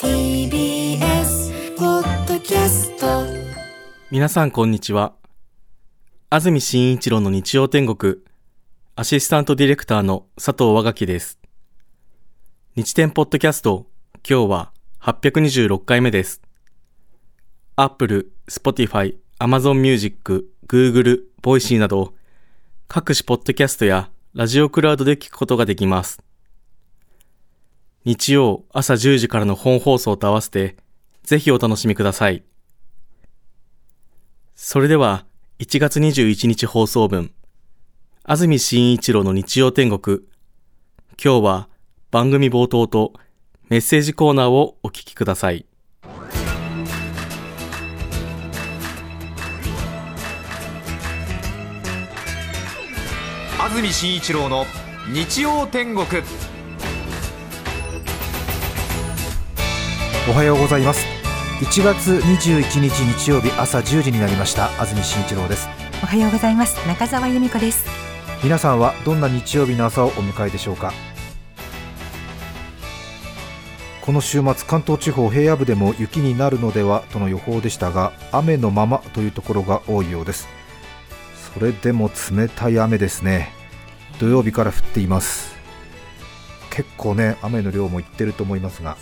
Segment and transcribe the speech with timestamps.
[0.00, 3.06] TBS ポッドキャスト
[4.10, 5.12] 皆さんこんにちは。
[6.30, 8.16] 安住紳一郎の日曜天国、
[8.96, 11.38] アシスタントディレクターの佐藤和垣です。
[12.76, 13.88] 日天ポッドキャスト、
[14.26, 14.72] 今日は
[15.02, 16.40] 826回目です。
[17.76, 22.14] Apple、Spotify、Amazon Music、Google、Voicy など、
[22.88, 26.22] 各種ポッドキャストやラジオクラウドで聞くことができます。
[28.04, 30.76] 日曜朝10時からの本放送と合わせて、
[31.22, 32.42] ぜひお楽しみください。
[34.54, 35.26] それでは、
[35.58, 37.30] 1月21日放送分、
[38.24, 40.20] 安住紳一郎の日曜天国。
[41.22, 41.68] 今日は
[42.10, 43.12] 番組冒頭と
[43.68, 45.66] メッセージコーナーをお聞きください。
[53.58, 54.64] 安住紳一郎の
[55.12, 56.22] 日曜天国
[60.28, 61.06] おはようございます。
[61.60, 64.66] 1月21日日曜日朝10時になりました。
[64.80, 65.66] 安住紳一郎です。
[66.02, 66.76] おはようございます。
[66.86, 67.86] 中澤由美子です。
[68.44, 70.92] 皆さんはどんな日曜日の朝をお迎えでしょうか？
[74.02, 80.48] この週末関東地方平野部でも雪になるのではとの予報でしたが雨のままというところが多いようです。
[81.54, 83.52] それでも冷たい雨ですね。
[84.20, 85.56] 土曜日から降っています。
[86.70, 88.98] 結構ね雨の量もいってると思いますが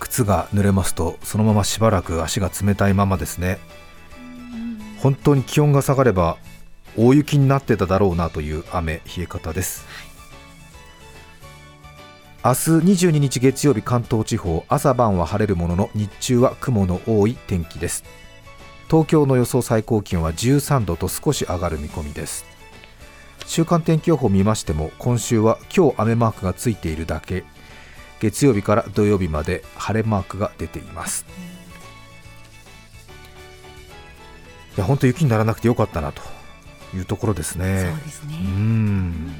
[0.00, 3.58] 靴が濡れますとそのまましばらく足が冷たいままですね。
[4.98, 6.36] 本当に気温が下がれば
[6.96, 9.86] 大雪になってただろうなという雨冷え方です。
[12.42, 18.02] 明日22日月曜日関東地方朝晩は晴れるものの日中は雲の多い天気です。
[18.90, 22.44] 東京の予想最高気温は13度と少し上がる見込みです。
[23.46, 27.44] 週間天気予報を見ましても今週は今日雨マークがついているだけ。
[28.20, 31.26] 月曜日から土曜日まで晴れマークが出ています。
[34.76, 36.22] いや本当雪にならなくてよかったなと
[36.94, 37.92] いうところですね。
[37.92, 38.36] そうですね。
[38.36, 39.34] うん。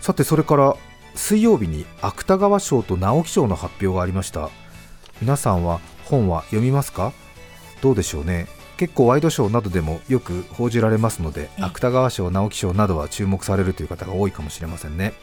[0.00, 0.76] さてそれから
[1.14, 4.50] 水曜日に芥川賞と直木賞の発表がありました。
[5.20, 7.12] 皆さんは本は読みますか？
[7.80, 8.46] どうでしょうね。
[8.76, 11.62] 結構ワイドショーなどでもよく報じられますのでええ。
[11.62, 15.14] 芥川賞直木賞などは注目されるという方が多いかもしれませんね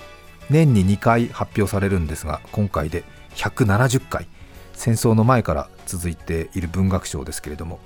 [0.49, 3.03] 年に2回発表されるんですが今回で
[3.35, 4.27] 170回。
[4.73, 7.79] 戦争の前から続いている文学賞ですけれども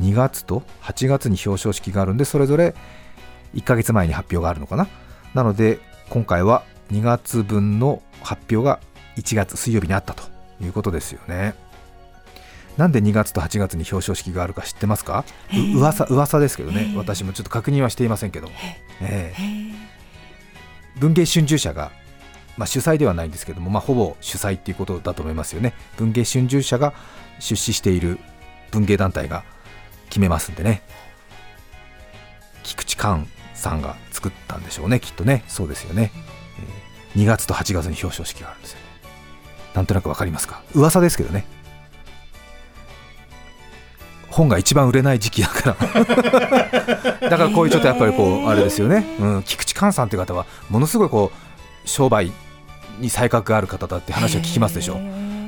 [0.00, 2.74] 2月と8月に表彰式があるんでそれぞれ
[3.54, 4.88] 1ヶ月前に発表があるのかな。
[5.34, 8.80] なので今回は2月分の発表が
[9.16, 10.24] 1月水曜日にあったと
[10.62, 11.54] いうことですよね。
[12.78, 15.24] なんで2月と8月に表彰式があるか知ってますか？
[15.52, 18.48] う噂噂ですけどね、ええ私もちょっと確認はしていませんけど、
[19.02, 19.42] ええ。
[19.42, 19.91] へえ
[20.96, 21.90] 文芸春秋社が、
[22.56, 25.74] まあ、主催ではないんですけども、まあ、ほぼ主催っていうことだと思いますよね。
[25.96, 26.92] 文芸春秋社が
[27.38, 28.18] 出資している
[28.70, 29.44] 文芸団体が
[30.08, 30.82] 決めますんでね。
[32.62, 35.44] 菊池寛さんが作ったんでしょうねきっとね。
[35.48, 36.12] そうですよね、
[36.60, 38.84] えー2月と8月に表彰式があるんですよね。
[39.74, 40.62] なんとなくわかりますか？
[40.74, 41.44] 噂ですけどね。
[44.32, 46.04] 本が一番売れない時期だから。
[47.30, 52.32] だからこういうちょっとやっぱりこうあれですよね、うん、菊池寛さんという方はものすごいこう商売
[52.98, 54.98] に才覚がある方だって話を聞きますでしょ。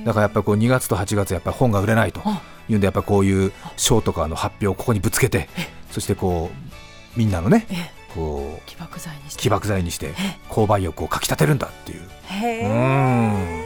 [0.04, 2.20] だからやっぱりこう2月と8月やっぱり本が売れないと。
[2.68, 5.50] いうんでやっぱりこういう賞とかの発表をここにぶつけて
[5.90, 9.42] そしてこうみんなのねえこう起爆剤にして。
[9.42, 10.14] 起爆剤にして
[10.48, 12.00] 購買欲をかきたてるんだっていう。
[12.28, 13.64] へうえん。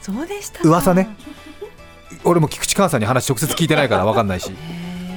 [0.00, 0.68] そうでしたか。
[0.68, 1.08] 噂ね
[2.26, 4.50] 俺も菊池寛さんに話直接聞いてないから分かんないし。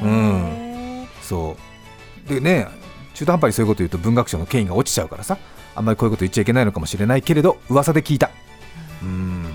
[0.03, 1.07] うん。
[1.21, 1.55] そ
[2.27, 2.29] う。
[2.29, 2.67] でね
[3.15, 5.37] 中途半端にそういうこと言うと文学賞の権威が落ちちゃうからさ
[5.75, 8.29] あんまりこういうこと言っちゃいけないのかもしれないけれど噂で聞いた。
[9.01, 9.45] うん。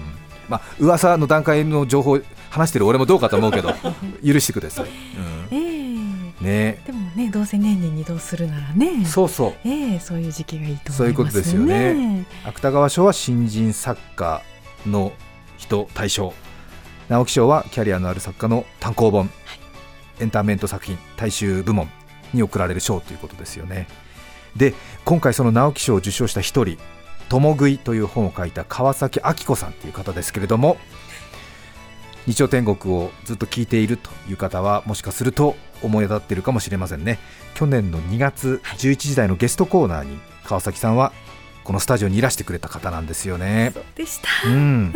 [0.48, 2.20] まあ噂の段階の情報
[2.50, 3.72] 話してる俺もどうかと思うけど
[4.24, 4.86] 許してください、
[5.50, 5.56] ええ。
[5.56, 6.82] うん、ね。
[6.86, 9.04] でもねどうせ年に二度するならね。
[9.06, 9.54] そうそう。
[9.64, 12.26] ええそういう時期がいいとそういうことですよね。
[12.44, 14.42] 芥川賞は新人作家
[14.86, 15.12] の
[15.56, 16.34] 人大賞
[17.08, 19.30] 直木賞はキャリアのある作家の単行本、
[20.20, 21.88] エンターメント作品大衆部門
[22.32, 23.86] に贈られる賞ということですよね。
[24.56, 24.74] で
[25.04, 26.78] 今回その直木賞を受賞した一人
[27.28, 30.76] 共食いという本を書いた川崎明子さんという方ですけれども
[32.26, 37.18] 日曜天国をずっと聞いているという方はもしかすると思い当たっているかもしれませんね。
[37.54, 41.12] 去年の2月11時台のゲストコーナーに川崎さんは
[41.64, 43.72] このスタジオにいらしてくれた方なんですよね。
[43.96, 44.28] でした。
[44.48, 44.94] うん。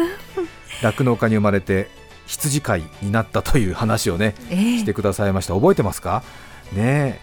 [0.83, 1.89] 酪農家に生まれて
[2.27, 4.79] 羊飼いになったという話をねええ。
[4.79, 5.55] してくださいました。
[5.55, 6.23] 覚えてますか？
[6.73, 7.19] ね。
[7.19, 7.21] え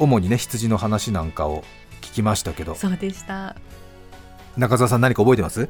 [0.00, 1.62] 主にね羊の話なんかを
[2.00, 2.74] 聞きましたけど。
[2.74, 3.54] そうでした。
[4.56, 5.68] 中澤さん何か覚えてます？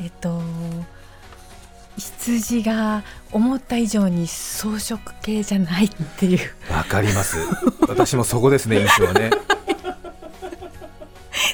[0.00, 0.40] えっと
[1.98, 3.02] 羊が
[3.32, 6.38] 思った以上に草食系じゃないっていう。
[6.72, 7.36] わかります。
[7.88, 9.30] 私もそこですね印象はね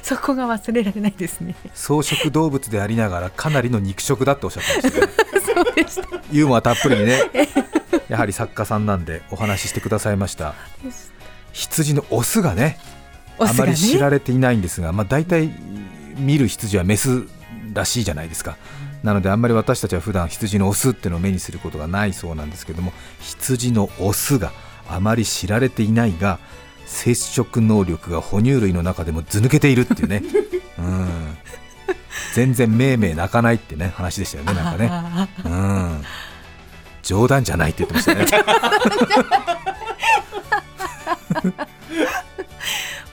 [0.04, 1.56] そこが忘れられないですね。
[1.74, 5.12] 草食動物でありながらかなりの肉食だっておっしゃってましたね。
[5.40, 6.22] そうでした。
[6.30, 7.22] ユーモアたっぷりにね。
[8.10, 10.54] やはり作家さんなんでお話ししてくださいました。
[11.54, 12.78] 羊のオスがね
[13.38, 15.50] あまり知られていないんですが、まあ、大体
[16.18, 17.22] 見る羊はメス
[17.72, 18.58] らしいじゃないですか。
[19.02, 24.52] なのであんまり私たちは普段羊のオスっていうのを目にすることがないそうなんですけども羊のオスが
[24.86, 26.38] あまり知られていないが
[26.86, 30.22] 接触能力が哺乳類の中でもず抜けているっていうね。
[30.78, 31.36] うん。
[32.34, 34.88] 全然めいめい泣かないってね話でしたよねなんかね。
[34.90, 36.04] あうん。
[37.02, 38.26] 冗談じゃないって言ってましたね。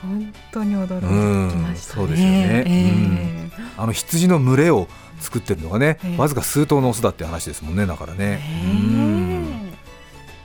[0.01, 1.15] 本当に驚きましたね。
[1.15, 1.75] うん。
[1.75, 2.63] そうですよね。
[2.65, 3.51] ええ。
[3.77, 4.87] あの羊の群れを
[5.19, 6.17] 作ってるのがね、ええ。
[6.17, 8.65] わずか数頭のオスだって話ですもんねだからね、え。
[8.65, 9.73] うん。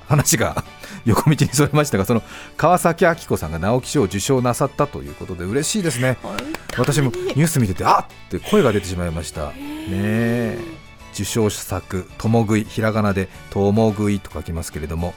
[0.08, 0.64] 話が
[1.06, 2.22] 横道にそれましたがその
[2.56, 6.18] 川崎明子さんが直木賞を受賞なさったということで嬉しいですね。
[6.76, 9.46] 私もニュース見ててあっって声が出てしまいました。
[9.46, 9.54] ね
[9.92, 10.58] え。
[11.14, 15.14] 受賞作「ともぐい」ひらがなで「ともぐい」と書きますけれども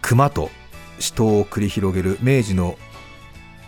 [0.00, 0.48] 熊と
[1.00, 2.78] 死闘を繰り広げる明治の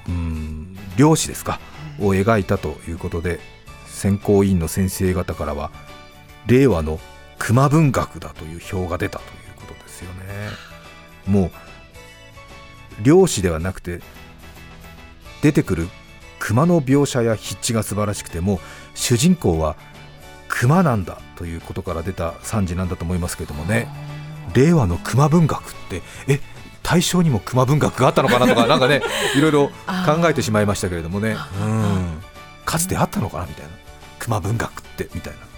[0.08, 1.58] うん漁師ですか
[1.98, 3.40] を描いたということで
[3.86, 5.72] 選考委員の先生方からは
[6.46, 7.00] 令和の
[7.38, 9.24] 熊文学だという評が出たと
[10.00, 10.50] ですよね。
[11.26, 11.50] もう
[13.02, 14.00] 漁師ではなくて
[15.42, 15.88] 出てくる
[16.38, 18.58] 熊の描写や筆致が素晴らしくてもう
[18.94, 19.76] 主人公は
[20.48, 23.88] 熊なんだということから出た惨事なんだと思いますけどもね。
[24.54, 26.40] 令和の熊文学ってえ
[26.82, 29.00] 大正にも熊文学があったのかなとかなんかね
[29.36, 31.36] いろいろ考えてしまいましたけれどもね。
[31.60, 32.22] うん。
[32.64, 33.70] かつてあったのかなみたいな。
[34.18, 35.49] 熊文学ってみたいな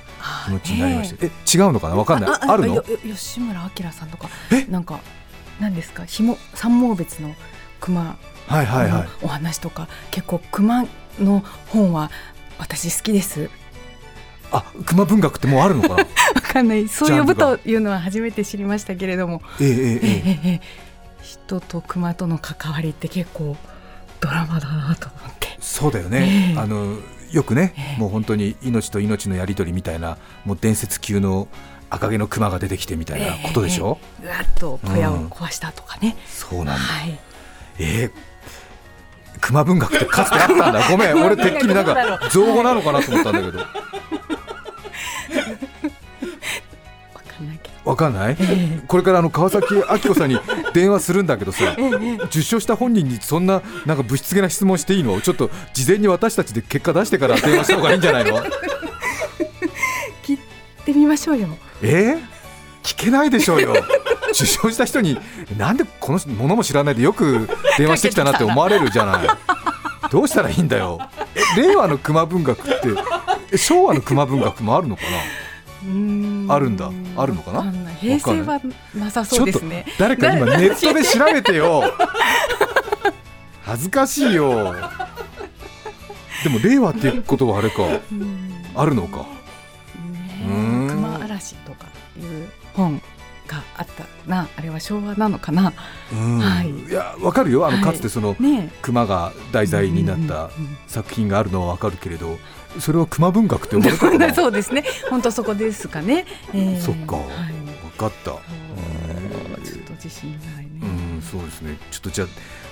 [0.46, 1.96] 気持ちになりました、え違うのかな？
[1.96, 2.30] わかんない。
[2.40, 2.82] あるの？
[2.82, 4.28] 吉村明さんとか。
[4.69, 5.00] なんか
[5.60, 6.04] 何ですか？
[6.04, 7.34] ひも三毛別の
[7.80, 8.16] 熊
[8.46, 9.88] はいはいはい、お話とか。
[10.10, 10.86] 結構熊
[11.20, 12.10] の本は
[12.58, 13.50] 私好きです。
[14.50, 15.96] あ熊文学ってもうあるのかな？
[16.34, 16.88] 分かんない。
[16.88, 20.60] そう呼ぶというのは初めて知りましたけれども、えええええ、
[21.22, 23.56] 人と熊との関わりって結構
[24.20, 25.56] ドラマだなと思って。
[25.60, 26.98] そうだよね、えー、あの
[27.32, 28.00] よくね、ええ。
[28.00, 31.49] もう本当に命と命のやり取りみたいなもう伝説級の
[31.90, 36.73] 赤毛の熊が出てきてみたいなことでしょ、うわっと小屋を壊したとかね、そうなんだ。
[36.75, 37.19] はい。
[37.79, 38.12] えー
[39.40, 40.88] 熊文学ってかつてあったんだ。
[40.88, 41.17] ごめん。
[41.20, 43.58] 俺てっきりなんか造語なのかなと思ったんだけど
[47.84, 50.38] わかんない、えこれからあの川崎明子さんに
[50.73, 51.76] 電話するんだけどさ、
[52.26, 55.20] 受賞した本人にそんななんかぶしつけな質問していいの？
[55.20, 58.39] ちょっと事前に私たちで結果出してから電話した方がいいんじゃないの？
[60.22, 60.39] 聞い
[60.84, 61.48] てみましょうよ。
[61.82, 62.15] え？
[62.15, 62.20] ー
[62.84, 63.74] 聞けないでしょうよ。
[64.31, 65.19] 受賞した人に
[65.58, 67.48] なんでこのものも知らないでよく
[67.79, 69.29] 電話してきたなって思われるじゃない。
[70.10, 70.98] どうしたらいいんだよ。
[71.56, 72.81] え令和の熊文学って
[73.53, 75.08] え昭和の熊文学もあるのかな？
[76.55, 77.72] あるんだあるのかな？
[78.00, 78.60] 平成は
[78.94, 79.86] なさそうですね。
[79.98, 81.82] 誰か今ネットで調べてよ。
[83.64, 84.74] 恥ずかしいよ。
[86.42, 87.82] でも令和っていうことはあれか。
[88.74, 89.19] あるのか。
[89.19, 89.26] ね
[90.90, 91.86] 熊嵐とか
[92.20, 93.00] いう本
[93.52, 95.72] があったなあれは昭和なのかな。
[96.12, 96.70] うん、はい。
[96.70, 97.66] いやわかるよ。
[97.66, 97.84] あの、はい。
[97.84, 100.50] かつてそのね熊が題材になった
[100.86, 102.38] 作品があるのはわかるけれど
[102.80, 104.34] それを熊文学って呼ばれたのかな？
[104.34, 104.84] そうですね。
[105.10, 107.26] 本当そこですかね、えーそっか、はい。
[107.26, 108.30] 分かった。
[108.30, 108.40] そう
[109.64, 111.76] ちょっと自信ないね、うんそうですね。
[111.90, 112.28] ちょっとじゃあ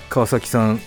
[0.09, 0.79] 川崎さん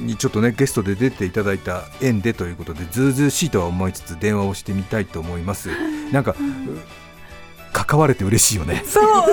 [0.00, 5.68] にちょっとねゲストで出ていただいた縁でということでずうずうしいとは思いつつ電話をしてみたいと思います。
[6.12, 6.36] なんか、
[7.72, 9.32] 関われて嬉しいよねそうで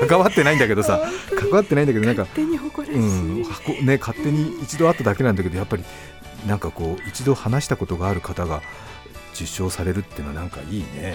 [0.00, 1.00] す関わってないんだけどさ
[1.38, 5.84] 関わってないんだけどなんか手に誇らしい、うん、箱ね勝手に一度会っただけなんだけどやっぱり
[6.46, 8.62] なんかこう一度話したことがある方が
[9.34, 11.14] 受賞されるっていうのはなんかいいね。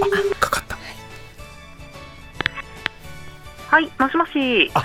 [0.00, 0.76] あかかった。
[3.68, 4.70] はい、もしもし。
[4.74, 4.84] あ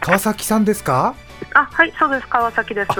[0.00, 1.14] 川崎さんですか？
[1.54, 2.28] あ、はい、そうです。
[2.28, 2.90] 川崎です。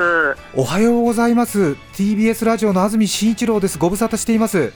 [0.54, 4.72] おはようございます TBS ラジオの安住紳一郎ですご無沙汰しています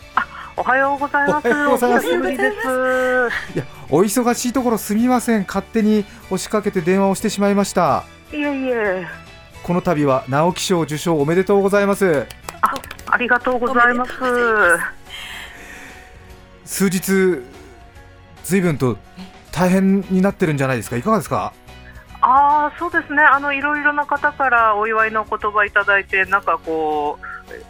[0.57, 1.49] おはようございます。
[1.49, 2.57] おはようございますお久しぶりです。
[3.55, 9.07] いやお忙しいところすみません勝手に押しかけて電話をしてしまいましたいえいえ、
[9.63, 12.27] この度は直木賞受賞おめでとうございます
[13.07, 14.13] ありがとうございます。
[16.65, 17.43] 数日
[18.45, 18.97] 随分と
[19.51, 21.53] 大変になってるんじゃないですかいかがですか？
[22.23, 23.21] ああ、そうですね。
[23.23, 27.27] あのいろいろな方からお祝いの言葉いただいて、なんかこう。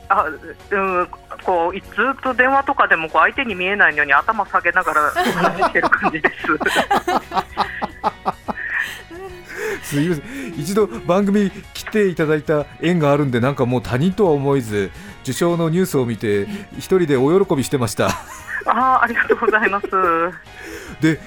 [0.08, 0.26] あ
[0.70, 1.08] うん、
[1.42, 6.34] こうずっと電話とかでもこう相手に見えないのに頭下げながら話してる感じです。
[9.82, 10.24] すいません
[10.56, 14.90] 一度番組来ていただいた縁があるんでなんかもう他人とは思えず
[15.22, 16.46] 受賞のニュースを見て
[16.78, 19.88] 一人でお喜びしてましたああ、ありがとうございます。
[21.00, 21.18] で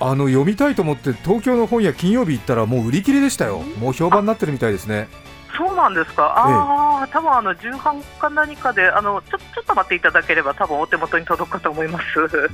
[0.00, 3.58] あの読みたいと思って東京の本屋金曜日行ったらもう売り切れでしたよ。
[3.78, 5.08] もう評判になってるみたいですね。
[5.56, 6.24] そうなんですか？
[6.36, 12.04] ああ、多分あの重版か何かで、あのちょちょっと待っていただければ、多分お手元に届くかと思います。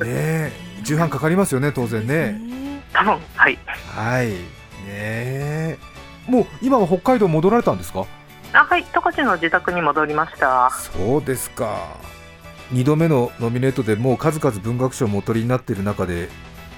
[0.02, 0.52] ねえ。
[0.82, 2.40] 重版かかりますよね当然ね。
[2.92, 3.58] 多分はい。
[3.94, 4.28] はい。
[4.30, 4.36] ね
[4.88, 5.78] え。
[6.26, 8.06] もう今は北海道戻られたんですか？
[8.52, 10.70] あ、はい、十勝の自宅に戻りました。
[10.70, 11.78] そうですか。
[12.72, 16.28] 2度目のノミネートでもう数々文学賞もお取りになっている中で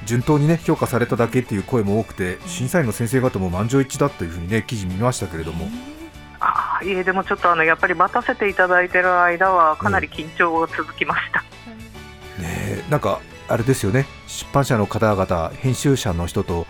[0.09, 5.67] 順当にね評価されただけっていう声も多くて審査員の先生方も満場一致だというふうにね記事見ましたけれども
[6.41, 11.41] あいえ、でもちょっとあのやっぱり待たせていただいてる間は、かなり緊張が続きました。
[12.41, 16.67] ねえなんかあれですよね出版社の方々編集者の人と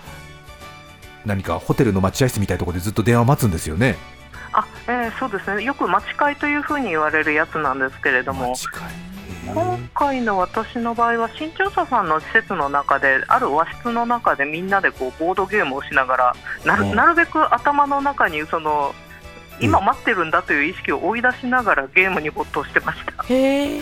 [1.26, 3.96] 何かホテルの待合室みたいなところでずっと電話を待つんですよね
[4.52, 5.62] あ、えーそうですね。
[5.62, 8.54] よく待ち会というふうに言われるやつなんですけれども。
[9.54, 18.94] 今回の私の場合は新潮社さんの施設の中である和室の中でみんなでこうボードゲームをしながらなうんるなるべく頭の中にその
[19.60, 23.24] 今待ってるんだという意識を追い出しながらゲームに没頭してました。
[23.24, 23.80] へえ。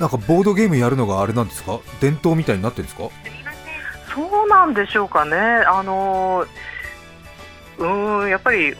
[0.00, 1.78] なんかボードゲームやるのがあれなんですか？
[2.00, 3.08] 伝統みたいになってるんですか？
[4.14, 5.36] そうなんでしょうかね。
[5.36, 6.44] あの
[7.78, 8.74] うーんやっぱり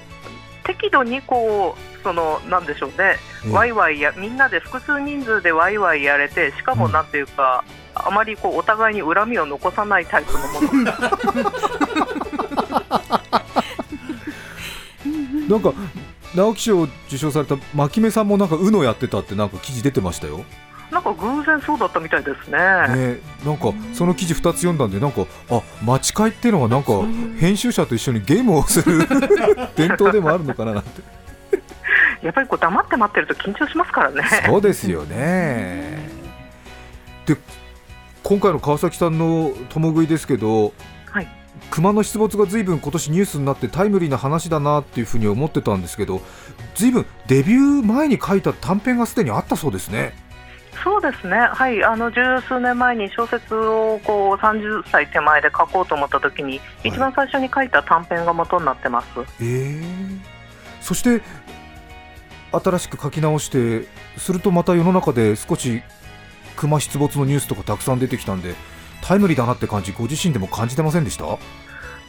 [0.64, 3.16] 適度にこうそのなんでしょうね。
[3.46, 3.52] うん。
[3.52, 7.64] ワイワイやみんなで複数人数でワイワイやれてしかもなんていうか、
[7.94, 10.46] あまりこうお互いに恨みを残さないタイプのも
[10.84, 10.92] の。
[15.48, 15.72] なんか
[16.34, 20.44] 直木賞を受賞された牧目さんもなんか UNO やってたってなんか記事出てましたよ、ね
[20.90, 22.58] なんか偶然そうだったみたいですね。
[22.58, 26.92] え、なんかその記事2つ読んだんでなんかあ待ち会っていうのはなんか
[27.38, 29.06] 編集者と一緒にゲームをする
[29.76, 31.02] 伝統でもあるのかななんて
[32.22, 34.22] やっぱりこう黙って待ってると緊張しますからね。
[34.46, 35.98] そうですよね
[37.26, 37.36] で
[38.22, 40.72] 今回の川崎さんの共食いですけど
[41.10, 41.28] はい。
[41.70, 46.20] 熊の出没が随分今年ニュースになってタイムリーな話だなっていうふうに思ってたんですけど
[46.74, 50.12] 随分デビュー前に書いた短編がすでにあったそうですね
[50.82, 51.36] そうですね。
[51.36, 51.84] はい。
[51.84, 59.06] あの十数年前に小説をこう30歳手前で書こうと思った時に、一番最初に書いた短編が元になってます。
[59.40, 60.18] えー、
[60.80, 61.22] そして
[62.52, 65.82] 新しく書き直してするとまた世の中で少し
[66.56, 68.54] 熊出没のニュースとかたくさん出てきたんで
[69.02, 71.24] タイムリーだなって感じご自身でも感じてませんでした？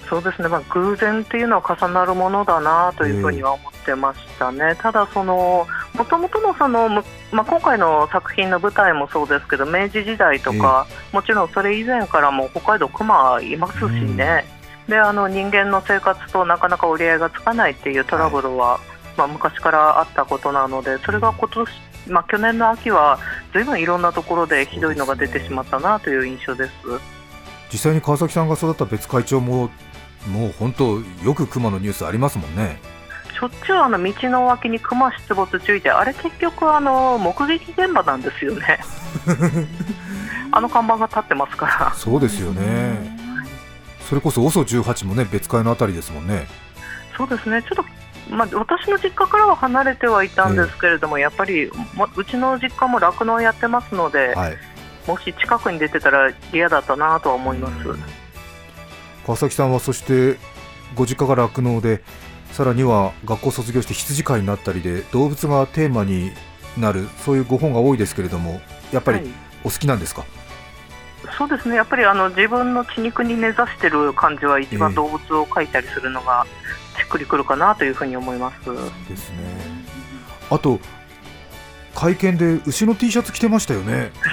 [0.09, 0.49] そうですね。
[0.49, 4.75] まあ偶然っていうのは重なるものだなというふうには思ってましたね。
[4.77, 14.43] ただその元々のそのむまあ今回の作品の舞台もそうですけど、明治時代とか、もちろんそれ以前からも北海道熊いますしね。
[14.89, 18.81] であの人間の生活となかなか折り合いがつかないっていうトラブルは、
[19.21, 21.69] まあ、昔からあったことなのでそれが今年、
[22.07, 23.19] まあ、去年の秋は
[23.53, 26.71] ずいぶんいろんなところでひどいのが出てしまったなという印象です。
[27.71, 29.69] 実際に川崎さんが育った別会長も
[30.27, 32.79] もう本当よく熊のニュースありますもんね。
[33.39, 38.79] しょっちゅうあの道の脇にクマ出没注意ってあれ結局あの目撃現場なんですよね。
[40.51, 41.93] あの看板が立ってますから。
[41.95, 43.17] そうですよね。
[44.09, 46.47] それこそ OSO18 もね別会のあたりですもんね。
[47.15, 47.61] そうですね。
[47.61, 47.85] ちょっと
[48.29, 54.57] まあ、私の実家からは離れてはいたんですけれども、やっぱり、ま、うちの実家も酪農やってますので、はい。
[55.07, 57.89] もし近くに出てたら嫌だったなとは思います。
[59.25, 60.37] 川崎さんはそして
[60.95, 62.03] ご実家が酪農で
[62.51, 66.31] さらには学校卒業して羊飼いになったりで動物がテーマに
[66.77, 68.61] なるそういうご本が多いですけれども
[68.91, 69.27] やっぱりはい。
[69.63, 70.23] お好きなんですか、
[71.37, 71.75] そうですね。
[71.75, 74.77] やっぱりあの自分の血肉に根ざしてる感じは一ええ。
[74.77, 76.45] 番動物を描いたりするのが
[77.11, 78.55] くりくるかなというふうに思います。
[79.09, 79.37] ですね。
[80.49, 80.79] あと
[81.93, 84.11] 会見で牛の T シャツ着てましたよね。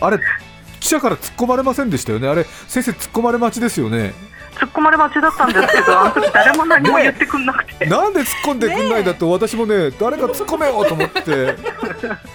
[0.00, 0.18] あれ
[0.80, 2.28] 記者から突っ込まれませんでしたよね。
[2.28, 4.12] あれ先生突っ込まれ待ちですよね。
[4.54, 11.56] 突っ込まれ待ちだったんですけど、あの時誰も何も言ってくんなくて、なんで突っ込んでくんないんだって私もね誰か突っ込めようと思って。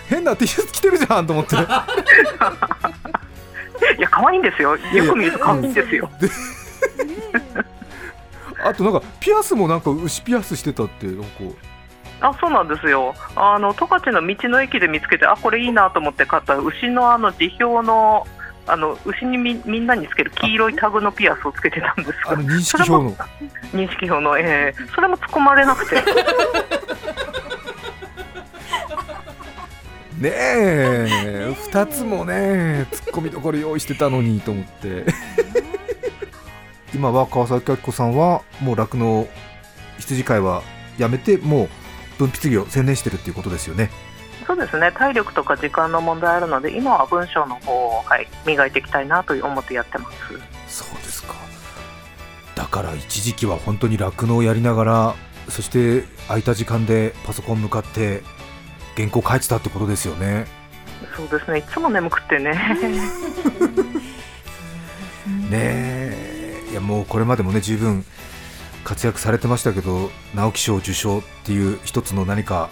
[0.09, 1.55] 変な T シャツ着てるじゃんと思って。
[3.97, 6.09] いや、可愛いんですよ、よく見ると可愛いんですよ。
[8.63, 11.25] あとなんかピアスもなんか牛ピアスしてたってなんか。
[12.21, 13.15] あそうなんですよ。
[13.35, 18.27] あの十勝の道の駅で見つけてあこれいいなと思って買った牛のあの辞表の
[18.67, 22.19] あの牛にみみんなにつける黄色いタグのピアスをつけてたんです。
[22.27, 23.15] あの認識表の
[23.73, 25.95] 認識表の、えー、それも突っ込まれなくて。
[30.19, 31.29] ねえ。
[31.71, 35.05] 2つもね突っ込みどころ用意してたのにと思って
[36.93, 39.27] 今は川崎明子さんはもう酪農
[39.99, 40.63] 羊飼いは
[40.97, 41.69] やめてもう
[42.17, 43.89] 分泌業専念してるっていうことですよね。
[44.45, 44.91] そうですね。
[44.91, 50.17] 体力とか時間の問題あるので今は文章の方を、はい、磨いていきたいなと思ってやってます。
[50.67, 51.35] そうですか。
[52.55, 55.15] だから一時期は本当に酪農をやりながら
[55.49, 58.21] そして空いた時間でパソコン向かって
[58.95, 60.45] 原稿書いてたってことですよね。
[61.15, 61.59] そうですね。
[61.59, 62.51] いつも眠くてね。
[65.49, 66.08] ねえ
[66.71, 68.05] いやもうこれまでもね十分
[68.83, 72.69] 活躍されてましたけど直木賞受賞っていう一つの何か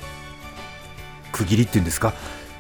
[1.32, 2.14] 区切りっていうんですか？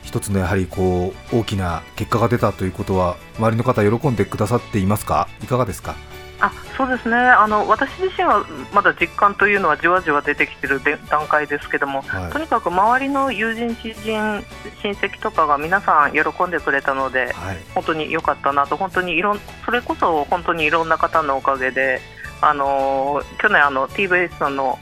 [0.03, 5.27] 一つのやはりこう大きな結果が出たということは周りの方喜んでくださっていますか？
[5.43, 5.95] いかがですか？
[6.39, 7.15] あそうですね。
[7.15, 14.43] あの私自身はまだ実感というのはじわじわ出てきている段階ですけども、はい、とにかく周りの友人、知人、
[14.83, 22.01] 親戚とかが皆さん喜んでくれたので、はい、本当に良かったなと本当にいろんそれこそ本当にいろんな方のおかげで
[22.41, 24.77] あの去年あの TBS さんの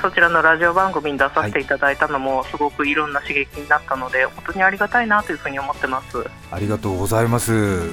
[0.00, 6.18] そちらのラジオ番組に出させていただいたのも、すごくいろんな刺激になったので、本当にありがたいなというふうに思ってます。
[6.50, 7.90] ありがとうございます。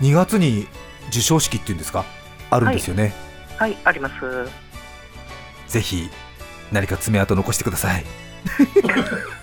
[0.00, 0.66] 2月に
[1.06, 2.04] 授賞式っていうんですか、
[2.50, 3.14] あるんですよね。
[3.56, 4.14] はい、はい、あります。
[5.68, 6.08] ぜひ
[6.72, 8.04] 何か爪痕残してください。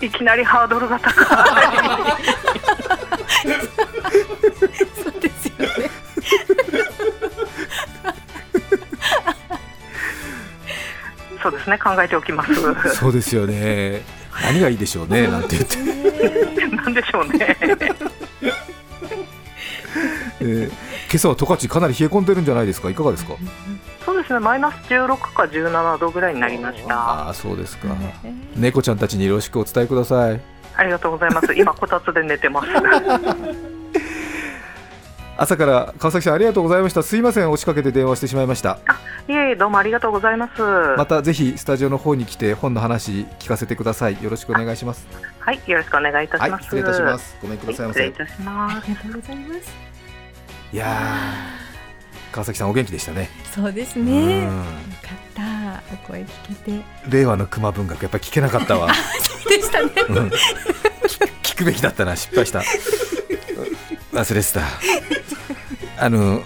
[0.06, 1.24] いきなりハードルが高い。
[5.02, 5.90] そうですよね。
[11.44, 14.00] そうですね考えておきますそうですよね
[14.42, 17.54] 何がいいでしょうねなんて言って なんでしょうね
[20.46, 20.74] えー、今
[21.14, 22.90] 朝は十勝かなり冷え込んでるんじゃないですか？
[22.90, 23.34] いかがですか？
[24.04, 24.40] そうですね。
[24.40, 26.94] マイナス16か17度ぐらいになりました。
[26.94, 27.88] ああそうですか、
[28.56, 30.40] 猫ちゃんたちによろしくお伝えください。
[30.76, 31.54] ありがとうございます。
[31.54, 32.68] 今こたつで寝てます。
[35.36, 37.02] 朝から川崎さんありがとうございました。
[37.02, 37.50] すいません。
[37.50, 38.78] 押しかけて電話してしまいました。
[39.26, 40.62] いえいえどうもありがとうございます。
[40.96, 44.22] またぜひスタジオの方に来て本の話聞かせてください。
[44.22, 45.08] よろしくお願いします。
[45.40, 47.36] はいよろしくお願いいたします、はい、失礼いたします。
[47.42, 48.76] ごめんくださいませ、はい、失礼いたします。
[48.76, 49.93] ありがとうございます
[50.74, 51.36] いや
[52.32, 53.30] 川崎さんお元気でしたね。
[53.54, 54.42] そうですね。
[54.42, 54.54] よか
[55.14, 55.82] った。
[55.94, 56.26] お声聞
[56.64, 56.84] けて。
[57.08, 58.92] 令和の熊文学やっぱり聞けなかったわ。
[59.22, 60.32] そうでしたね、うん、
[61.44, 62.64] 聞くべきだったな失敗した。
[64.12, 64.62] 忘れてた。
[66.04, 66.42] あの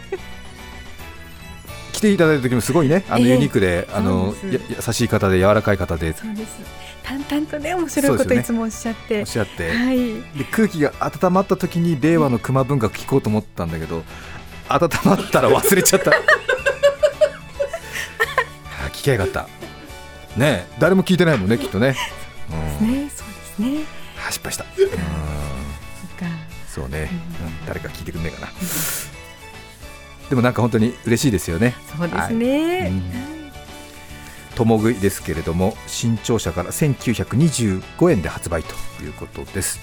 [1.98, 6.60] 来ていただいた時もすごいね、あのユニークで、えー、あの優しい方で柔らかい方で、そうです。
[7.02, 9.96] 淡々とね面白いこといつもおっしゃって、ね、おっしゃって、はい、
[10.38, 14.04] で空気が温まった時に令和の熊文学聞こうと思ったんだけど、
[14.68, 16.12] 温まったら忘れちゃった。
[18.92, 19.48] 聞きゃよかった。
[20.36, 21.96] ね誰も聞いてないもんねきっとね。
[22.80, 23.10] うん、ね。
[23.10, 23.80] そうですね。
[24.30, 24.64] 失敗した。
[24.64, 24.88] うん。
[26.68, 27.10] そうね、
[27.60, 28.48] うん、誰か聞いてくんねえかな。
[30.28, 31.74] でもなんか本当に嬉しいですよね。
[31.96, 32.92] そうですね。
[34.54, 39.78] 共食いですけれども新潮社から1925円で発売ということです。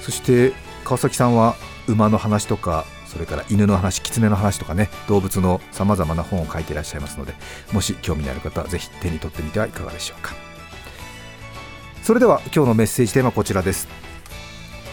[0.00, 0.52] そして
[0.84, 7.34] 川崎さんは馬の話とかそれから犬の話、狐の話とかね動物のさまざまな本を書いていらっしゃいますので
[7.72, 10.34] もし興味のある方はぜひ手に取ってみてはいかがでしょうか。
[12.02, 13.88] それでは今日のメッセージテーマはこちらです。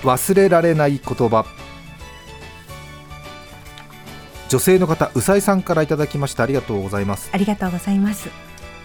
[0.04, 1.46] 忘れられない言葉
[4.52, 6.44] 女性の方うさいさんからいただきました。
[6.44, 7.30] ありがとうございます。
[7.32, 8.30] ありがとうございます。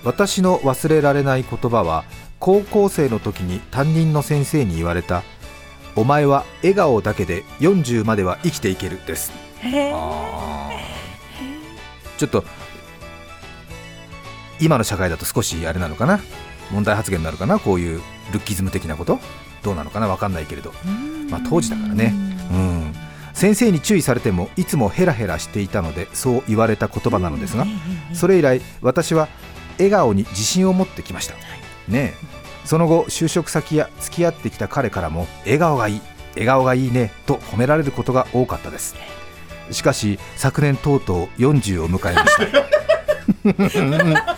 [0.05, 2.05] 私の忘れられない言葉は
[2.38, 5.24] 高校生の時に担任の先生に言われた。
[5.96, 9.33] お前は笑顔だけで40までは生きていけるです。
[12.16, 12.44] ちょっと
[14.61, 16.20] 今の社会だと少しあれなのかな？
[16.70, 17.59] 問題発言になるかな？
[17.59, 18.00] こういう
[18.33, 19.18] ルッキズム的なこと？
[19.64, 20.07] どうなのかな？
[20.07, 20.72] 分かんないけれど、
[21.29, 22.14] まあ、当時だからね。
[22.52, 22.94] うん
[23.37, 27.66] 先生に注意されてもいつもヘラヘラしていたのでそう言われた言葉なのですが
[28.14, 29.29] それ以来私は
[29.77, 31.35] 笑顔に自信を持ってきました、
[31.88, 32.14] ね
[32.64, 36.01] その後就職先や付き合ってきた彼からも笑顔がいい
[36.33, 38.96] 笑顔がいいねと褒められることが多かったです。
[39.70, 44.27] しかし昨年とうとう40を迎えました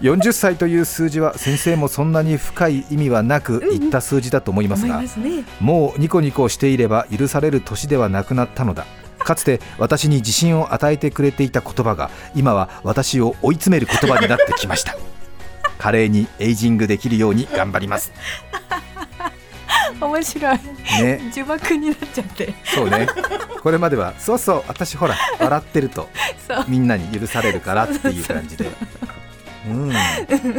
[0.00, 5.02] 40歳という数字は先生もそんなに深い意味はなく言った数字だと思いますが、
[5.60, 8.86] もうニコニコしていれば許される年ではなくなったのだ。
[9.18, 14.96] かつて私に自信を与えてくれていた言葉が今は私を追い詰める言葉になってきました。
[15.78, 18.12] 華麗にエイジングできるように頑張ります。
[20.00, 20.58] 面白い。
[21.02, 21.20] ね。
[21.34, 22.54] 呪縛になっちゃって。
[22.64, 23.08] そうね。
[23.62, 26.08] これまではそうそう私ほら笑ってると
[26.68, 28.66] みんなに許されるからっていう感じで。
[28.66, 28.72] うん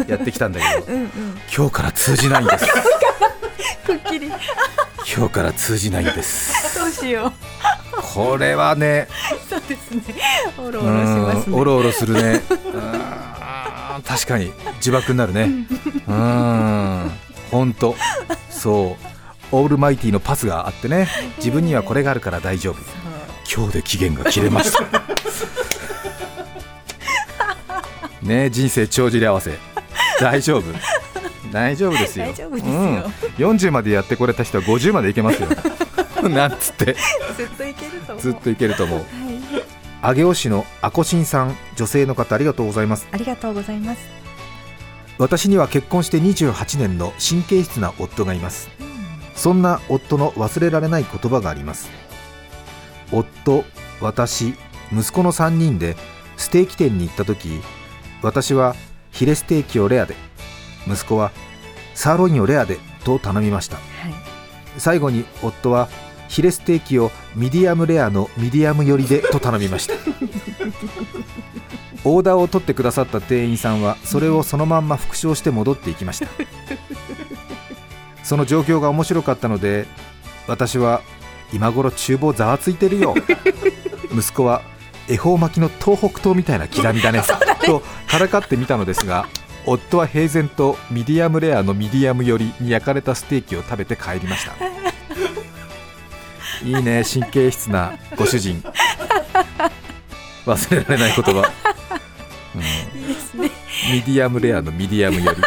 [0.07, 0.93] やってきたんだけど。
[0.93, 1.09] うんうん。
[1.55, 2.65] 今日から通じないんです。
[3.85, 4.27] くっきり。
[4.27, 6.77] 今日から通じないんです。
[6.77, 7.31] どうしよ
[8.13, 9.07] これはね。
[9.33, 10.03] うそうですね。
[10.57, 11.55] おろうおろしますね。
[11.55, 11.59] ん。
[11.59, 12.41] おろおろするね。
[12.51, 12.77] う
[13.99, 14.53] ん確かに。
[14.81, 15.49] 呪縛になるね。
[16.07, 17.11] うん。
[17.51, 17.95] 本当。
[18.49, 19.05] そう。
[19.51, 21.07] オールマイティのパスがあってね。
[21.37, 22.77] 自分にはこれがあるから大丈夫。
[23.53, 24.83] 今日で期限が切れました
[28.27, 29.57] ね人生帳尻合わせ。
[30.19, 30.63] 大丈夫。
[31.51, 32.25] 大丈夫ですよ。
[32.25, 32.49] ですよ。
[32.49, 35.47] うん、40までやってこれた人は50までいけますよ。
[36.29, 36.95] なんつって。
[37.37, 38.21] ずっといけると思う。
[38.21, 38.99] ずっといけると思う。
[38.99, 40.15] はい。
[40.15, 43.07] 上尾市のアコシンさん女性の方ありがとうございます。
[43.11, 43.99] ありがとうございます。
[45.17, 48.69] 私には結婚して28年の神経質な夫がいます。
[49.35, 51.89] そんな夫の忘れられない言葉があります。
[53.11, 53.63] 夫
[54.01, 54.53] 私
[54.91, 55.95] 息子の3人で
[56.35, 57.61] ステーキ店に行った時
[58.27, 58.75] 私は
[59.11, 60.13] ヒレステーキをレアで
[60.85, 61.31] 息子は
[61.95, 63.77] サーロインをレアでと頼みました。
[63.77, 63.85] はい。
[64.77, 65.87] 最後に夫は
[66.27, 69.93] ヒレステーキをミディアムレアのミディアム寄りでと頼みました。
[72.03, 76.27] オーダーを取ってくださった店員さんはそれをそのまんま復唱して戻っていきました。
[78.23, 79.85] その状況が面白かったので
[80.47, 81.01] 私は
[81.53, 83.15] 今頃厨房ざわついてるよ。
[84.11, 84.63] 息子は
[85.09, 87.21] 恵方巻きの東北東みたいな刻みだね。
[87.65, 89.27] とからかってみたのですが
[89.65, 94.53] 夫は平然とミディアムレアのミディアム寄りに焼かれたステーキを食べて帰りました。
[96.65, 98.63] いいね神経質なご主人。
[100.45, 101.51] 忘れられない言葉、
[102.55, 103.01] うん。
[103.01, 103.51] いいですね。
[103.91, 105.41] ミディアムレアのミディアム寄り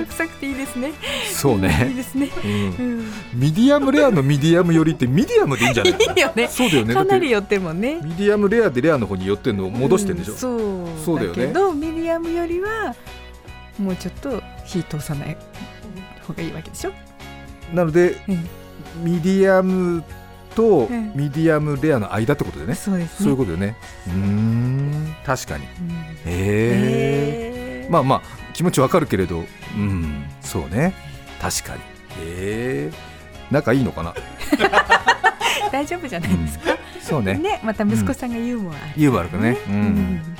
[0.00, 0.88] どくさくていいですね。
[0.88, 0.94] いい
[1.32, 2.30] そうね、ですね。
[3.34, 5.92] ミディアムレアのミディアム寄りってミディアムでいいんじゃない？
[5.94, 6.48] かいいよね。
[6.48, 6.94] そうだよね。
[6.94, 8.00] かなり寄ってるもんね。
[8.02, 10.36] ミディアムレアでレアの方に寄ってんのを戻してんでしょ、う。
[10.36, 11.46] んそうそうだよね。
[11.46, 12.94] けどミディアムよりは
[13.78, 15.36] もうちょっと火通さない
[16.26, 16.92] 方がいいわけでしょ？
[17.74, 18.48] なので、うん。
[19.04, 20.02] ミディアム
[20.54, 21.12] とうん。
[21.14, 23.24] ミディアムレアの間ってことでね、そうですね。
[23.24, 23.76] そういうことよね。
[24.06, 25.14] うーん。
[25.24, 25.64] 確かに。
[25.64, 25.68] う
[26.26, 27.92] えへー。
[27.92, 28.22] まあまあ
[28.58, 29.44] 気持ちわかるけれど。
[29.76, 30.24] うん。
[30.40, 30.92] そうね。
[31.40, 31.80] 確かに。
[31.80, 32.92] へえ。
[33.52, 34.12] 仲いいのかな？
[35.70, 37.34] 大丈夫じゃないですか、そうね。
[37.34, 38.80] ねまた息子さんがユーモアある。
[38.80, 39.58] からユーモアあるからね。
[39.68, 40.36] うん。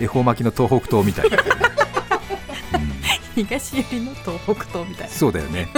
[0.00, 3.44] 恵方巻きの東北東みたいな、うん。
[3.44, 5.12] 東寄りの東北東みたいな。
[5.12, 5.68] そうだよね。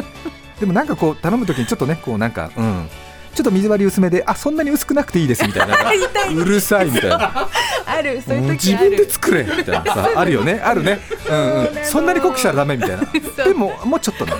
[0.60, 2.88] でもなんかこう頼むときにちょっとねこうなんかうん
[3.35, 5.77] ちょっと水割り薄めであそんなに薄くなくていいですみたいな。
[6.35, 7.49] うるさいみたいな。
[7.87, 8.23] ある。
[8.27, 9.94] そういう時自分で作れみたいな。
[9.94, 10.61] さあるよね。
[10.64, 11.01] あるね。
[11.29, 11.85] うんうん。
[11.85, 13.05] そんなに濃くしたらダメみたいな。
[13.44, 14.37] でももうちょっとな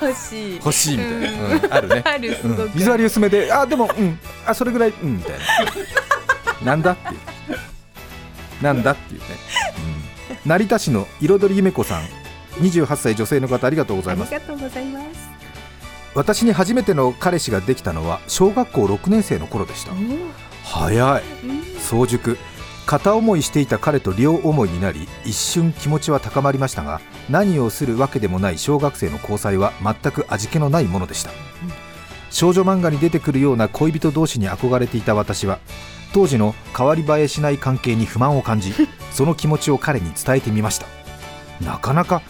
[0.00, 0.54] 欲しい。
[0.56, 2.02] 欲しいみたいな、うん、あるね。
[2.04, 2.70] あるすうん。
[2.74, 4.18] 水割り薄めであでもうん。
[4.46, 5.32] あそれぐらいうんみたい
[6.62, 6.72] な。
[6.72, 8.64] なんだっていう。
[8.64, 9.26] なんだっていうね、
[10.44, 12.02] うん、成田市の彩りゆめ子さん。
[12.60, 14.34] 28歳女性の方ありがとうございます。
[14.34, 15.41] ありがとうございます
[16.14, 19.92] 私に初めての彼氏ができたのは小学校6年生の頃でした。
[20.64, 21.22] 早い。
[21.78, 22.36] 早熟。
[22.84, 31.30] 片思いしていた彼と両思いになり一瞬気持ちは高まりましたが何をするわけでもない小学生の交際は全く味気のないものでした。
[32.30, 35.58] 少女漫画に出てくるような恋人同士に憧れていた私は
[36.12, 38.74] 当時の変わり映えしない関係に不満を感じ
[39.12, 40.86] その気持ちを彼に伝えてみました。
[41.64, 42.22] なかなか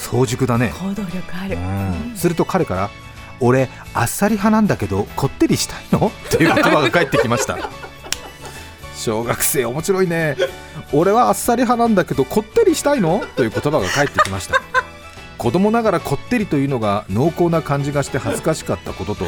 [0.00, 0.72] 早熟だね。
[0.80, 2.16] 行動力ある、うん。
[2.16, 2.90] すると彼から
[3.40, 6.10] 「俺あっさり派なんだけどこってりしたいの?
[6.30, 7.58] 」という言葉が返ってきました。
[8.96, 10.36] 小学生面白いね。
[10.92, 13.22] 俺はあっさり派なんだけどこってりしたいの？
[13.36, 14.60] という言葉が返ってきました。
[15.38, 19.24] 子供ながらこってりというのが濃厚な感じがして恥ずかしかったことと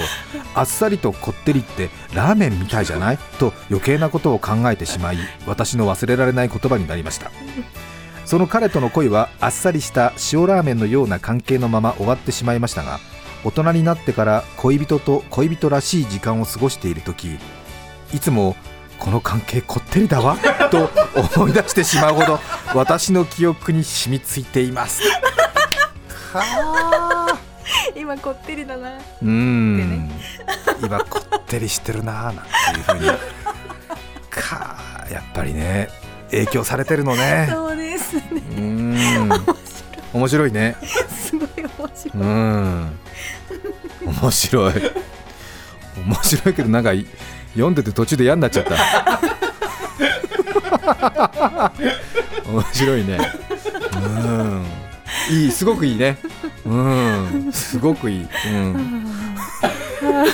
[0.54, 3.18] あっさりとこってりってラーメンみたいじゃない？
[3.38, 7.30] と余計なことを考えてしまい私の忘れられない言葉になりました
[8.24, 12.98] その彼との恋はあっさりした塩ラーメンのような関係のまま終わってしまいましたが
[13.44, 17.38] 大人になってから恋人と恋人らしい時間を過ごしている時
[18.14, 18.56] いつも
[18.98, 20.36] この関係こってりだわ
[20.70, 20.88] と
[21.36, 22.38] 思い出してしまうほど
[22.74, 25.02] 私の記憶に染みついています。
[26.32, 27.38] はあ。
[27.96, 28.96] 今こってりだな。
[28.96, 30.10] うーん、
[30.82, 33.18] 今こってりしてるなーなんていうふうに。
[34.30, 35.88] かーやっぱりね
[36.30, 37.48] 影響されてるのね。
[37.50, 37.76] そう
[38.12, 39.30] ですねうーん。
[40.12, 40.76] 面白いね。
[41.08, 42.98] すごい面白ういん。
[44.04, 44.74] 面白い。
[46.06, 47.06] 面白いけどなんかい
[47.54, 49.20] 読んでて途中で嫌になっちゃった。
[52.46, 53.18] 面白いね。
[53.94, 54.64] うん。
[55.30, 56.18] いいすごくいいね。
[56.66, 57.50] うん。
[57.52, 58.74] すごくいい、うん、
[60.02, 60.24] 本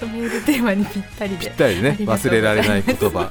[0.00, 1.46] 当メールテーマにぴったりで。
[1.46, 1.96] ぴったりね。
[2.00, 3.30] 忘れられない言葉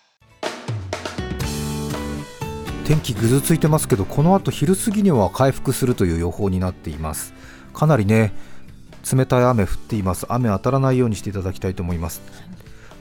[2.91, 7.33] 天気ぐずついてますけどこの後昼過ぎには回復するという予報になっています。
[7.73, 8.33] かなりね
[9.09, 10.25] 冷たい雨降っています。
[10.27, 12.21] 雨当たらないようにしていただきたいと思います。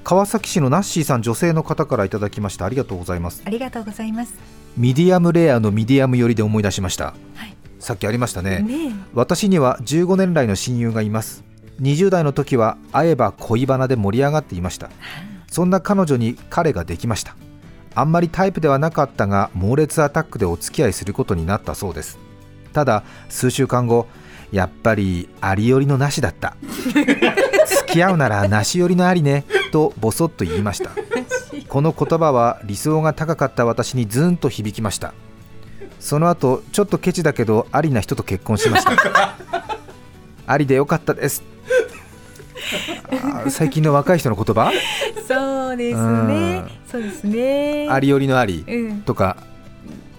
[0.04, 2.66] 川崎市のナッシーさん女性の方からいただきました。
[2.66, 3.42] ありがとうございます。
[3.44, 4.34] ありがとうございます。
[4.76, 7.56] ミディアムレアのミディアム寄りで思い出しました、はい。
[7.80, 8.60] さっきありましたね。
[8.60, 11.42] ね私には15年来の親友がいます。
[11.80, 14.88] 20代の時は会えば恋バナで盛り上がっていました。
[15.50, 17.34] そんな彼女に彼ができました
[17.94, 22.18] あんまりタイプではなかったが猛烈アタックでお付き合いすることになったそうです。
[22.72, 24.06] ただ数週間後
[24.52, 26.56] やっぱりありよりのなしだった。
[26.62, 30.90] 付き合うならなし寄りのありねとボソッと言いました。
[31.68, 35.14] この言葉は理想が高かった私にズーンと響きました。
[35.98, 39.36] その後ちょっとケチだけどありな人と結婚しました。
[40.46, 41.42] ありでよかったです。
[43.48, 44.72] 最近の若い人の言葉？
[45.34, 46.28] そうですうん。
[46.28, 47.86] ねそうですね。
[47.90, 49.02] ありよりのありうん。
[49.02, 49.36] とか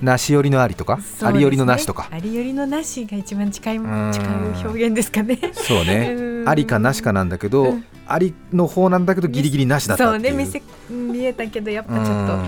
[0.02, 1.04] なし寄りのありとか、ね。
[1.22, 2.08] ありよりのなしとか？
[2.12, 3.82] ありよりのなしが一番近いん。
[4.12, 5.38] 近う表現ですかね。
[5.54, 6.14] そうね。
[6.18, 6.50] うん。
[6.50, 7.86] ありかなしかなんだけど、うん。
[8.08, 10.38] ありの方なんだけどギリギリなしだったそうっていう。
[10.38, 10.44] ね。
[10.46, 12.06] 見せ見えたけどやっぱちょっ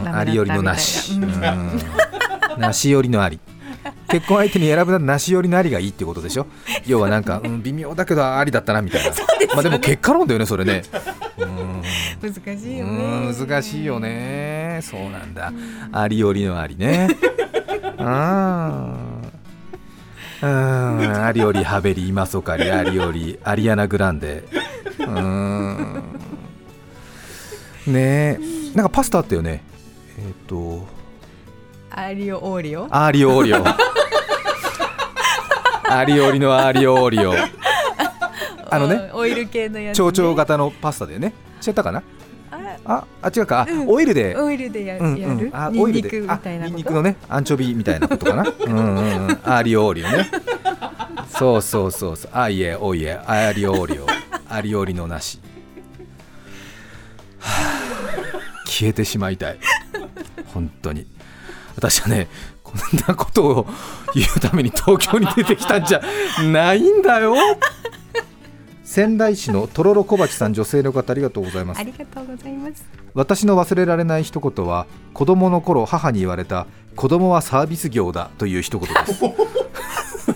[0.10, 1.13] とありよりのなみし。
[1.13, 1.23] うん。
[1.23, 1.28] う
[2.58, 3.39] んなし寄りのあり
[4.09, 6.45] 結婚相手に選ぶならなし寄りのありがいいってことでしょ？
[6.85, 9.11] 要はなんか、うん、微妙だけどありだったなみたいな。
[9.53, 10.83] まあでも結果論だよねそれ ね。
[11.37, 11.81] うん。
[12.21, 14.79] 難しいようねん難しいよね。
[14.83, 15.51] そうなんだ。
[15.91, 17.07] ありよりのありね。
[17.97, 19.23] あー。
[20.43, 24.43] うんありよりハベリ今そかりありよりアリアナ・グランデ。
[24.99, 26.03] うーん。
[27.87, 28.39] ねえ。
[28.75, 29.63] なんかパスタあったよね。
[30.17, 30.87] えっ、と
[31.95, 32.86] アリオオーリオ？
[32.89, 33.63] アーリオオーリオ。
[35.93, 37.34] アリオ リのアーリオオーリオ。
[38.71, 41.34] あのねおオイル系のやつ、ね、蝶々型のパスタだよね。
[41.65, 42.01] 違ったかな？
[42.51, 43.88] あああ違うか、あうん。
[43.89, 44.36] オイルで。
[44.36, 45.19] オイルでや,、うんうん。
[45.19, 45.51] やる？
[45.53, 46.23] あオイルで。
[46.27, 48.43] あたいなニンニクのねアンチョビみたいなことかな。
[48.65, 49.32] うんうんうん。
[49.43, 50.32] アーリオオーリオね。
[51.29, 52.32] そうそうそうそう。
[52.34, 53.19] あいえおいえ。
[53.27, 54.08] アーリオオーリオ。
[54.49, 55.39] アリオリのなし。
[57.39, 59.60] はあ消えてしまいたい。
[60.53, 61.06] 本当に
[61.75, 62.27] 私はね
[62.63, 63.67] こんなことを
[64.13, 66.01] 言うために東京に出てきたんじゃ
[66.51, 67.36] ないんだよ。
[68.83, 71.79] 仙台市のとろろ小鉢さん女性の方ありがとうございます。
[71.79, 72.86] ありがとうございます。
[73.13, 79.23] 私の忘れられない一言は子供の頃母に言われた子供はサービス業だという一言です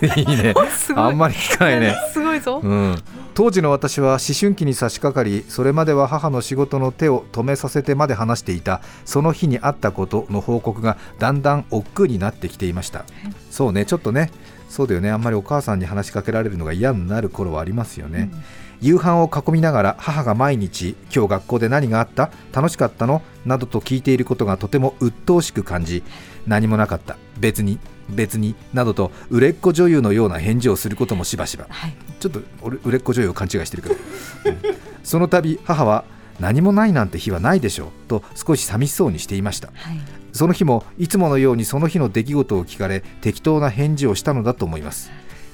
[0.02, 0.54] いいね。
[0.94, 1.94] あんまり聞かないね。
[2.12, 2.96] すごいぞ、うん、
[3.34, 8.80] 当時の私は思春期に差し掛かりそれまでは母の仕事の手を止めさせてまで話していた。
[9.04, 13.04] その日にあったことの報告がだんだん億劫になってきていました、
[13.50, 14.30] そうねちょっとね。
[14.68, 15.10] そうだよね。
[15.10, 18.30] あんまりお母さんに話しかけられるのが嫌になる頃はありますよね、
[18.82, 22.30] 夕飯を囲みながら母が毎日今日学校で何があった？
[22.52, 23.22] 楽しかったの？
[23.46, 26.02] などと聞いていることがとても鬱陶しく感じ
[26.46, 27.16] 何もなかった。
[27.38, 27.78] 別に
[28.08, 31.66] 別になどと売れっ子女優のような返事をすることもしばしば。
[31.68, 31.94] はい。
[32.20, 34.00] ちょっと俺売れっ子女優を勘違いしてるけど、うん。
[35.04, 36.04] その度母は
[36.40, 39.68] 何もないなんて日はないでしょうと少し寂しそうにしていました。
[39.74, 40.00] はい。
[40.32, 45.10] その日もいつものようにその日の出来事を聞かれ適当な返事をしたのだと思います。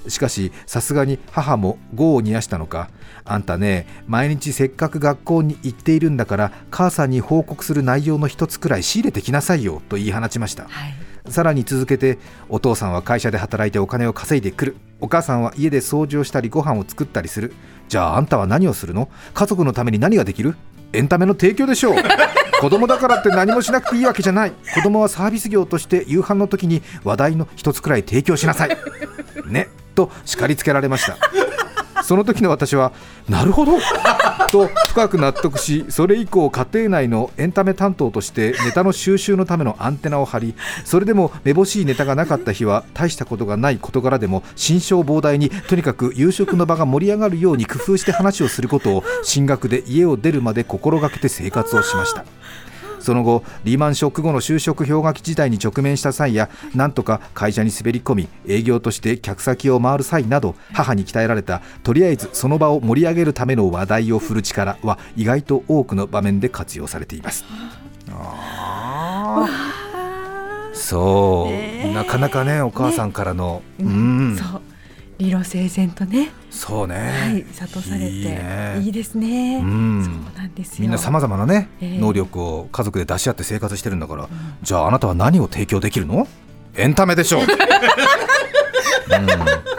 [0.08, 2.90] しかしさすがに母も業を煮やしたのか。
[3.24, 10.64] あんたね毎日せっかく学校に行っているんだから母さんに報告する内容の一つくらい仕入れてきなさいよと言い放ちました。
[10.64, 10.94] はい
[11.28, 14.76] さらに続けてお父さんは会社で働いてお金を稼いでくる。
[15.00, 17.52] お母さんは家で掃除をしたりご飯を作ったりする。
[17.88, 19.08] じゃああんたは何をするの？
[19.32, 20.56] 家族のために何ができる？
[20.92, 21.96] エンタメの提供でしょう。
[22.60, 24.52] 子供だからって何もしなくていいわけじゃない。
[24.74, 28.76] 子供はサービス業として夕飯の時に話題の一つくらい提供しなさい。
[29.46, 29.68] ね。
[29.94, 31.16] と叱りつけられました
[32.04, 32.92] その時の私は
[33.30, 33.78] なるほど
[34.52, 52.26] と深く納得しそれ以降家庭内のエンタメ担当としてネタの収集のためのアンテナを張りそれでもめぼしいネタがなかった日は大したことがない事柄でも心象膨大にとにかく夕食の場が盛り上がるように工夫して話をすることを進学で家を出るまで心がけて生活をしました
[53.04, 67.44] その後リーマンショック後の就職氷河期時代に直面した際やなんとか会社に滑り込み営業として客先を回る際など母に鍛えられたとりあえずその場を盛り上げるための話題を振る力は意外と多くの場面で活用されています。
[70.72, 71.50] そ
[71.84, 74.36] う、なかなかねお母さんからの、うん。
[74.36, 74.60] そう。
[75.18, 78.80] 理路整然とねそうね、はい諭されていいね。
[78.82, 79.58] いいですね。
[79.62, 80.04] うん。
[80.04, 80.82] そうなんですよ。
[80.82, 81.98] みんなさまざまなね、ええ。
[81.98, 84.28] 能力を家族で出し合って生活してるんだから、
[84.62, 86.26] じゃああなたは何を提供できるの？
[86.76, 87.48] エンタメでしょう、 うん、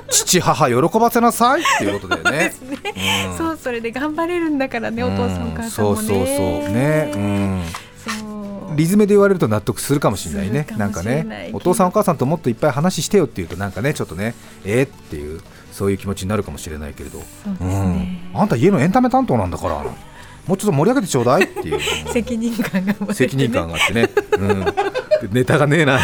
[0.09, 1.61] 父母喜ばせなさい。
[1.61, 2.53] っていうことだよね。
[3.29, 3.37] うん。
[3.37, 5.97] そうそれで頑張れるんだからねお父さんお母さんもね。
[5.97, 6.25] そうそうそう。
[6.69, 7.84] ね、うん、そう
[8.75, 10.67] リズムで言われると納得するかもしれないね。
[10.77, 17.19] なんかねお父さんお母さんともっといっぱい話してよっていうとなんかねちょっとねえー、っていうそういう気持ちになるかもしれないけれど。
[17.19, 17.25] ね。
[18.33, 19.83] うん、あんた家のエンタメ担当なんだから
[20.47, 21.79] もうちょっと盛り上げてちょうだいっていう。
[22.11, 23.13] 責任感がね。
[23.13, 24.73] 責任感があってね、うん、で
[25.31, 25.99] ネタがねえな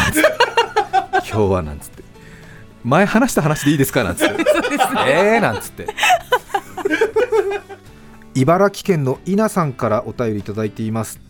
[1.14, 2.02] 今日はなんつって。
[2.84, 4.44] 前話した話でいいですかなんつって。
[5.06, 5.86] えーなんつって。
[8.34, 11.20] 茨城県の稲さんからお便りいただいています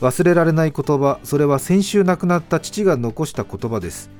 [0.00, 4.10] 忘れられない言葉それは先週亡くなった父が残した言葉です。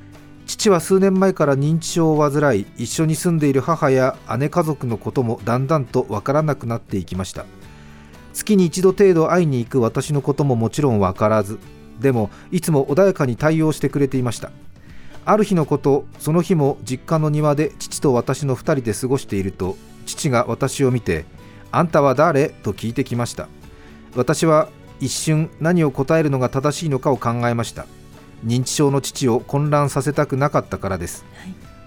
[0.46, 7.44] 父は数年前から認知症を患い一緒に住んでいる母や姉家族のこともだんだんとわからなくなっていきました。
[8.32, 11.58] 月に一度程度会いに行く私のことももちろんわからず
[12.00, 14.50] でもいつも穏やかに対応してくれていました。
[15.24, 21.26] ある日のことその日も実家の庭で父と私の2人で過ごしていると父が私を見て
[21.70, 23.48] 「あんたは誰?」と聞いてきました。
[24.16, 27.86] 私は一瞬何を答えるのが正しいのかを考えました。
[28.44, 31.24] 認知症の父を混乱させたくなかったからです、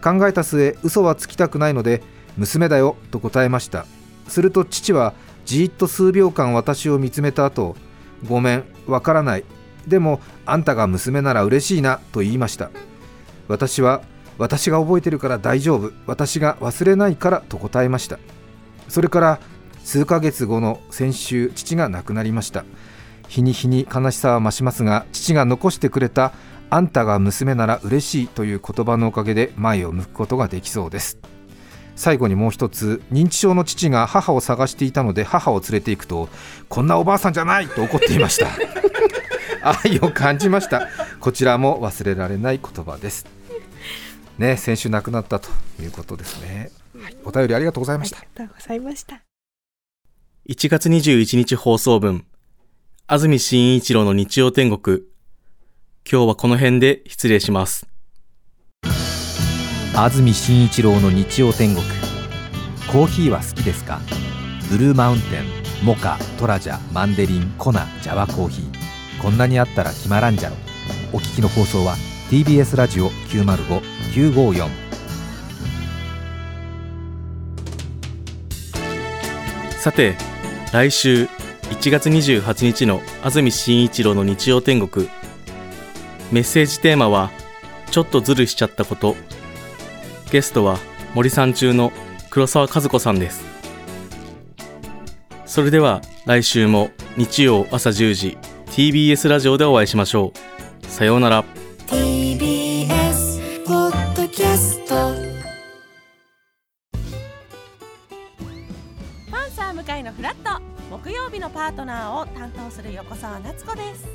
[0.04, 2.04] 考えた末嘘はつきたくないので
[2.38, 3.86] 娘だよと答えました。
[4.28, 5.14] すると父は
[5.46, 7.76] じーっと数秒間私を見つめた後
[8.28, 9.46] ごめんわからない。
[9.88, 12.70] でもあんたが娘なら嬉しいなと言いました。
[13.48, 14.02] 私は
[14.38, 15.92] 私が覚えてるから大丈夫。
[16.06, 18.20] 私が忘れないからと答えました。
[18.88, 19.40] それから
[19.84, 22.66] 数ヶ月後の先週父が亡くなりました
[23.32, 26.34] 日に日に悲しさは増しますが父が残してくれた
[26.70, 31.18] あんたが娘なら嬉しいという言葉のおかげで前を向くことができそうです。
[31.96, 36.28] 最後にもう一つ認知症の父が母を探していたので母を連れて行くと
[36.68, 37.68] こんなおばあさんじゃない！
[37.68, 38.48] と怒っていました。
[39.64, 40.90] 愛を感じました。
[41.22, 43.26] こちらも忘れられない言葉です。
[44.40, 45.48] ね先週亡くなったと
[45.82, 46.70] いうことですね、
[47.02, 47.16] はい。
[47.24, 48.18] お便りありがとうございました。
[48.18, 49.22] ありがとうございました。
[50.50, 52.26] 1月21日放送分、
[53.14, 55.00] 安住紳一郎の日曜天国。
[56.10, 57.86] 今日はこの辺で失礼します。
[59.94, 61.86] 安住紳一郎の日曜天国。
[62.90, 64.00] コーヒーは好きですか？
[64.70, 65.44] ブルーマウンテン
[65.84, 69.22] モカトラジャマンデリンコナジャワコーヒー。
[69.22, 70.56] こんなにあったら決まらんじゃろ。
[71.12, 71.98] お聞きの放送は
[72.30, 74.70] TBS ラジオ905954
[79.82, 80.16] さて、
[80.72, 81.28] 来週
[81.72, 85.08] 1月28日の安住紳一郎の日曜天国。
[86.30, 87.32] メッセージテーマは、
[87.90, 89.16] ちょっとズルしちゃったこと。
[90.32, 90.78] ゲストは
[91.16, 91.94] 森さん中の
[92.30, 93.44] 黒沢和子さんです。
[95.46, 100.34] それでは来週も日曜朝10時 TBS ラジオでお会いしましょ
[100.84, 100.88] う。
[100.88, 101.61] さようなら。
[113.40, 114.08] 夏子です。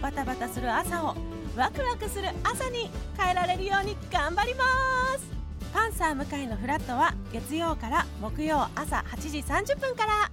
[0.00, 1.14] バタバタする朝を
[1.56, 4.64] ワクワクする朝に変えられるように頑張りま
[5.18, 5.24] す。
[5.72, 10.30] パンサー向井のフラットは月曜から木曜朝8時30分から。